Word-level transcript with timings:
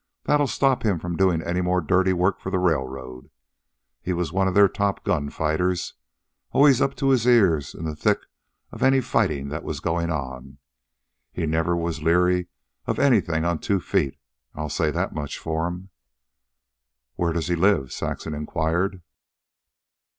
That'll 0.23 0.47
stop 0.47 0.81
him 0.83 0.97
from 0.97 1.15
doin' 1.15 1.43
any 1.43 1.61
more 1.61 1.79
dirty 1.79 2.11
work 2.11 2.39
for 2.39 2.49
the 2.49 2.57
railroad. 2.57 3.29
He 4.01 4.13
was 4.13 4.33
one 4.33 4.47
of 4.47 4.55
their 4.55 4.67
top 4.67 5.03
gun 5.05 5.29
fighters 5.29 5.93
always 6.49 6.81
up 6.81 6.95
to 6.95 7.09
his 7.09 7.27
ears 7.27 7.75
in 7.75 7.85
the 7.85 7.95
thick 7.95 8.21
of 8.71 8.81
any 8.81 8.99
fightin' 8.99 9.49
that 9.49 9.63
was 9.63 9.79
goin' 9.79 10.09
on. 10.09 10.57
He 11.31 11.45
never 11.45 11.77
was 11.77 12.01
leery 12.01 12.47
of 12.87 12.97
anything 12.97 13.45
on 13.45 13.59
two 13.59 13.79
feet, 13.79 14.17
I'll 14.55 14.69
say 14.69 14.89
that 14.89 15.13
much 15.13 15.37
for'm." 15.37 15.89
"Where 17.13 17.31
does 17.31 17.45
he 17.47 17.53
live?" 17.55 17.91
Saxon 17.93 18.33
inquired. 18.33 19.03